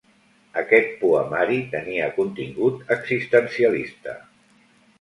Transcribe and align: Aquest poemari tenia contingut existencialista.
Aquest 0.61 0.95
poemari 1.01 1.59
tenia 1.75 2.09
contingut 2.17 2.91
existencialista. 2.99 4.21